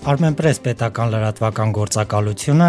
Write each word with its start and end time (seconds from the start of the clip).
Armenpress 0.00 0.62
պետական 0.64 1.10
լրատվական 1.12 1.72
գործակալությունը, 1.76 2.68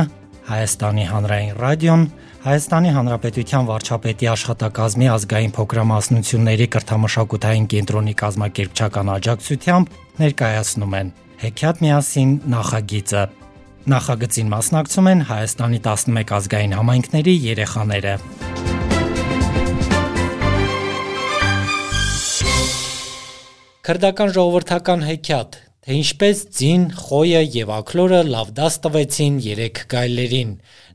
Հայաստանի 0.52 1.04
հանրային 1.08 1.54
ռադիոն, 1.62 2.02
Հայաստանի 2.44 2.90
Հանրապետության 2.92 3.70
վարչապետի 3.70 4.28
աշխատակազմի 4.32 5.08
ազգային 5.14 5.54
փոքրամասնությունների 5.56 6.68
կրթամշակութային 6.76 7.70
կենտրոնի 7.72 8.16
կազմակերպչական 8.24 9.14
աջակցությամբ 9.16 9.96
ներկայացնում 10.20 10.98
են 11.00 11.14
Հեքիաթ 11.46 11.82
միասին 11.88 12.36
նախագիծը։ 12.52 13.24
Նախագծին 13.96 14.52
մասնակցում 14.52 15.12
են 15.16 15.26
Հայաստանի 15.32 15.80
11 15.88 16.36
ազգային 16.42 16.78
համայնքների 16.82 17.36
երեխաները։ 17.48 18.16
Քրդական 23.82 24.30
ժողովրդական 24.36 25.04
հեքիաթ 25.08 25.71
թե 25.82 25.96
ինչպես 25.98 26.42
ձին, 26.54 26.82
խոյը 26.94 27.40
եւ 27.56 27.70
ակլորը 27.74 28.18
լավ 28.28 28.50
դաս 28.58 28.76
տվեցին 28.84 29.38
3 29.42 29.80
գայլերին։ 29.90 30.50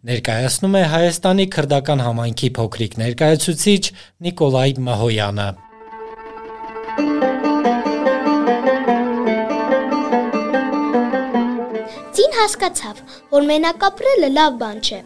Ներկայացնում 0.06 0.76
է 0.78 0.82
Հայաստանի 0.92 1.46
քրդական 1.56 2.02
համայնքի 2.06 2.50
փոքրիկ 2.58 2.94
ներկայացուցիչ 3.00 3.82
Նիկոլայ 4.26 4.70
Մահոյանը։ 4.86 5.48
Ձին 12.14 12.38
հասկացավ, 12.38 13.02
որ 13.34 13.50
մենակ 13.50 13.88
ապրելը 13.90 14.30
լավ 14.36 14.62
բան 14.62 14.80
չէ։ 14.86 15.00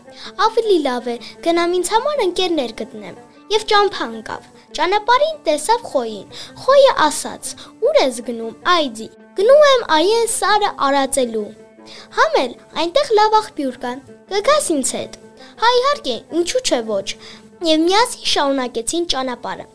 Ավելի 0.50 0.78
լավ 0.90 1.08
է 1.08 1.16
գնամ 1.48 1.78
ինձ 1.80 1.94
համար 1.96 2.22
ընկերներ 2.26 2.76
գտնեմ 2.82 3.16
եւ 3.56 3.66
ճամփա 3.72 4.10
ընկավ։ 4.20 4.44
Ճանապարհին 4.76 5.40
տեսավ 5.48 5.88
խոյին։ 5.88 6.28
Խոյը 6.66 6.94
ասաց. 7.08 7.56
«Ուր 7.80 8.04
ես 8.04 8.22
գնում, 8.28 8.54
այդի»։ 8.76 9.10
Գնում 9.40 9.62
եմ 9.66 9.82
այեն 9.96 10.26
սարը 10.28 10.68
արածելու։ 10.84 11.42
Համել, 12.16 12.51
այնտեղ 12.82 13.12
լավ 13.18 13.37
աղբյուր 13.38 13.78
կան։ 13.84 14.02
Կգաս 14.32 14.66
ինձ 14.74 14.90
հետ։ 14.96 15.16
Հա 15.62 15.70
իհարկե, 15.76 16.16
ինչու՞ 16.40 16.60
չէ 16.68 16.80
ոչ։ 16.90 17.06
Եվ 17.68 17.80
միասին 17.87 18.26
շարունակեցին 18.32 19.09
ճանապարհը։ 19.15 19.66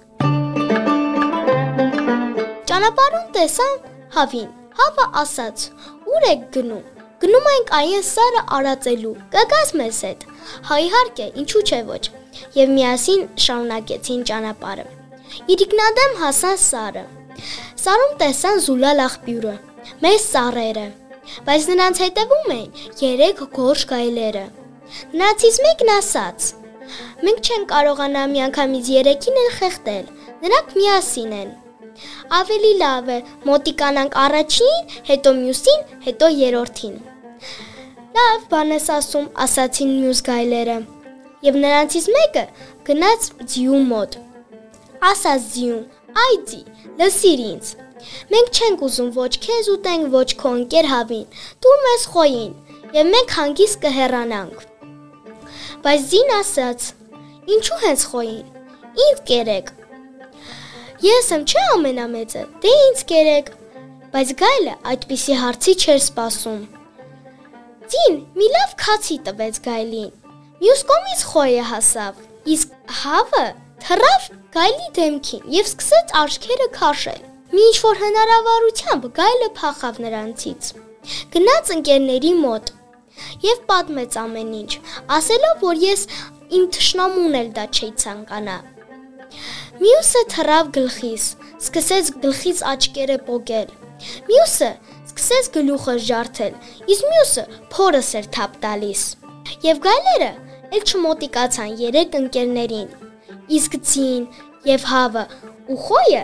Ճանապարհում 2.69 3.25
տեսան 3.39 3.75
հավին։ 4.19 4.47
Հավը 4.83 5.09
ասաց. 5.25 5.67
«Ուր 6.13 6.29
եք 6.29 6.47
գնում»։ 6.59 6.85
Գնում 7.25 7.51
ենք 7.55 7.75
այեն 7.81 8.07
սարը 8.13 8.47
արածելու։ 8.61 9.17
Կգաս 9.33 9.75
մեզ 9.81 10.05
հետ։ 10.11 10.29
Հա 10.69 10.81
իհարկե, 10.85 11.31
ինչու՞ 11.41 11.65
չէ 11.65 11.83
ոչ 11.89 12.03
եւ 12.61 12.77
միասին 12.77 13.29
շարունակեցին 13.49 14.25
ճանապարհը։ 14.29 14.89
Իրիկնադեմ 15.55 16.19
հասան 16.21 16.59
Սարը։ 16.69 17.07
Սարում 17.85 18.13
տեսան 18.17 18.59
Զուլալ 18.65 18.99
աղբյուրը, 19.03 19.51
մեծ 20.01 20.21
սառերը, 20.23 20.85
բայց 21.45 21.65
նրանց 21.69 21.99
հետևում 22.01 22.53
էին 22.55 22.71
երեք 23.01 23.41
գորշ 23.57 23.83
գայլերը։ 23.91 24.45
Նրանցից 25.11 25.59
մեկն 25.65 25.91
ասաց. 25.95 26.47
Մենք 27.27 27.43
չենք 27.45 27.67
կարողանա 27.73 28.23
միանգամից 28.31 28.89
երեքին 28.95 29.37
էլ 29.41 29.51
խեղտել։ 29.59 30.09
Նրանք 30.45 30.73
միասին 30.79 31.35
են։ 31.41 31.51
Ավելի 32.39 32.71
լավ 32.81 33.11
է 33.13 33.19
մոտիկանանք 33.51 34.17
առաջին, 34.25 34.75
հետո 35.11 35.35
մյուսին, 35.43 35.85
հետո 36.07 36.31
երրորդին։ 36.41 36.95
Լավ 38.17 38.47
բան 38.55 38.73
ես 38.79 38.89
ասում, 38.95 39.29
ասացին 39.45 39.93
մյուս 39.99 40.23
գայլերը 40.29 40.79
եւ 41.45 41.61
նրանցից 41.61 42.09
մեկը 42.17 42.47
գնաց 42.89 43.29
ձիու 43.53 43.83
մոտ։ 43.93 44.17
Ասաց 45.11 45.47
ձիուն. 45.53 45.85
«Այ 46.15 46.35
ձի, 46.49 46.61
լսիր 46.99 47.41
ինձ։ 47.45 47.71
Մենք 48.31 48.59
չենք 48.59 48.83
ուզում 48.87 49.09
ոչ 49.15 49.31
քեզ 49.45 49.69
ուտենք, 49.75 50.05
ոչ 50.15 50.29
քո 50.41 50.51
ընկեր 50.59 50.87
հավին։ 50.91 51.25
Դու 51.65 51.75
մեզ 51.85 52.05
խոյին, 52.13 52.53
եւ 52.95 53.09
մենք 53.15 53.33
հանգիստ 53.39 53.81
կհեռանանք»։ 53.85 54.63
Բայց 55.85 56.05
ձին 56.11 56.31
ասաց. 56.39 56.87
«Ինչու 57.55 57.81
հենց 57.85 58.05
խոյին։ 58.11 58.45
Ինձ 59.05 59.19
կերեք»։ 59.29 59.67
Ես 61.05 61.27
եմ 61.35 61.43
չէ 61.45 61.63
ամենամեծը։ 61.75 62.41
Դե 62.63 62.71
ինձ 62.85 63.01
կերեք։ 63.11 63.51
Բայց 64.15 64.29
գայլը 64.39 64.73
այդպիսի 64.91 65.35
հարցի 65.41 65.73
չէր 65.83 65.99
սպասում։ 66.05 66.61
Ձին 67.91 68.15
մի 68.39 68.47
լավ 68.55 68.71
քացի 68.81 69.17
տվեց 69.27 69.59
գայլին։ 69.67 70.09
Մյուս 70.63 70.81
կողմից 70.89 71.25
խոյը 71.33 71.65
հասավ, 71.69 72.23
իսկ 72.55 72.75
հավը 73.03 73.45
թռավ 73.85 74.23
գայլի 74.55 74.87
դեմքին 74.97 75.43
եւ 75.53 75.67
սկսեց 75.69 76.13
աչքերը 76.17 76.65
քաշել։ 76.73 77.19
Մի 77.51 77.65
ինչ 77.65 77.75
որ 77.83 77.99
հնարավորությամբ 78.01 79.03
գայլը 79.19 79.49
փախավ 79.59 79.99
նրանցից։ 80.05 80.69
Գնաց 81.35 81.69
ընկերների 81.75 82.31
մոտ 82.39 82.71
եւ 83.45 83.61
պատմեց 83.69 84.17
ամեն 84.23 84.49
ինչ, 84.61 84.71
ասելով, 85.19 85.61
որ 85.67 85.83
ես 85.83 86.07
իմ 86.57 86.65
ճշնամուն 86.77 87.37
էլ 87.41 87.53
դա 87.59 87.67
չի 87.77 87.91
ցանկանա։ 88.05 88.57
Մյուսը 89.85 90.25
թռավ 90.33 90.73
գլխիս, 90.79 91.29
սկսեց 91.61 92.11
գլխից 92.25 92.65
աչքերը 92.73 93.21
պոկել։ 93.29 93.73
Մյուսը 94.33 94.73
սկսեց 95.05 95.53
գլուխը 95.59 95.97
ջարդել, 96.09 96.59
իսկ 96.95 97.09
մյուսը 97.13 97.47
փորս 97.77 98.13
էր 98.19 98.33
թափ 98.35 98.59
տալիս։ 98.65 99.07
Եվ 99.69 99.81
գայլերը 99.85 100.35
էլ 100.73 100.85
չմոտիկացան 100.89 101.81
երեք 101.85 102.23
ընկերներին։ 102.25 103.04
Իսկ 103.45 103.75
ցին 103.85 104.23
եւ 104.65 104.85
հավը 104.89 105.23
ու 105.69 105.75
խոյը 105.85 106.21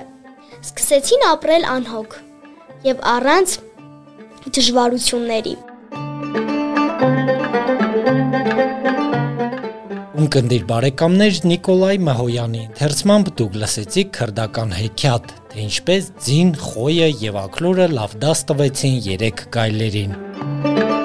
սկսեցին 0.61 1.25
ապրել 1.27 1.65
անհոգ 1.69 2.15
եւ 2.87 3.03
առանց 3.11 3.53
դժվարությունների։ 4.55 5.53
Ունկնդիր 10.21 10.65
բարեկամներ 10.69 11.37
Նիկոլայ 11.51 11.93
Մահոյանի 12.07 12.63
ընթերցմամբ 12.71 13.31
դուք 13.41 13.59
լսեցիք 13.61 14.11
քրդական 14.17 14.73
հեքիաթ, 14.77 15.33
թե 15.53 15.61
ինչպես 15.65 16.09
ձին, 16.25 16.55
խոյը 16.61 17.11
եւ 17.25 17.39
ակլորը 17.45 17.91
լավ 17.97 18.17
դաս 18.25 18.43
տվեցին 18.51 18.97
3 19.09 19.45
գայլերին։ 19.57 21.00